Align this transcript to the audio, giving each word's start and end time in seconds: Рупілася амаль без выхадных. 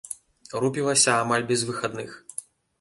Рупілася 0.63 1.13
амаль 1.27 1.47
без 1.53 1.69
выхадных. 1.71 2.21